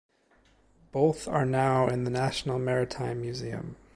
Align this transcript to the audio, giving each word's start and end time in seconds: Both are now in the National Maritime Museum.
Both 0.91 1.27
are 1.27 1.45
now 1.45 1.87
in 1.87 2.05
the 2.05 2.09
National 2.09 2.57
Maritime 2.57 3.21
Museum. 3.21 3.75